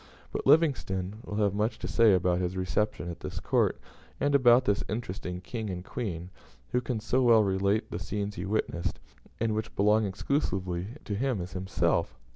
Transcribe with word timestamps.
But 0.31 0.47
Livingstone 0.47 1.17
will 1.23 1.35
have 1.35 1.53
much 1.53 1.77
to 1.77 1.87
say 1.87 2.15
about 2.15 2.39
his 2.39 2.57
reception 2.57 3.07
at 3.11 3.19
this 3.19 3.39
court, 3.39 3.77
and 4.19 4.33
about 4.33 4.65
this 4.65 4.83
interesting 4.89 5.41
King 5.41 5.69
and 5.69 5.85
Queen; 5.85 6.21
and 6.21 6.29
who 6.71 6.81
can 6.81 6.99
so 6.99 7.21
well 7.21 7.43
relate 7.43 7.91
the 7.91 7.99
scenes 7.99 8.33
he 8.33 8.45
witnessed, 8.47 8.99
and 9.39 9.53
which 9.53 9.75
belong 9.75 10.05
exclusively 10.07 10.87
to 11.05 11.13
him, 11.13 11.39
as 11.39 11.53
he 11.53 11.59
himself? 11.59 12.17